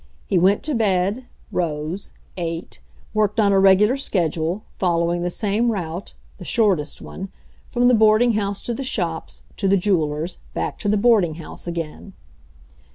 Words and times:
He 0.25 0.39
went 0.39 0.63
to 0.63 0.73
bed, 0.73 1.25
rose, 1.51 2.11
ate, 2.35 2.81
worked 3.13 3.39
on 3.39 3.51
a 3.51 3.59
regular 3.59 3.93
sched 3.97 4.35
ule, 4.35 4.63
following 4.79 5.21
the 5.21 5.29
same 5.29 5.71
route— 5.71 6.15
the 6.39 6.43
shortest 6.43 7.03
one— 7.03 7.29
from 7.71 7.87
the 7.87 7.93
boarding 7.93 8.33
house 8.33 8.63
to 8.63 8.73
the 8.73 8.83
shops, 8.83 9.43
to 9.57 9.67
the 9.67 9.77
jew 9.77 9.99
eler's, 9.99 10.39
back 10.55 10.79
to 10.79 10.89
the 10.89 10.97
boarding 10.97 11.35
house 11.35 11.67
again. 11.67 12.13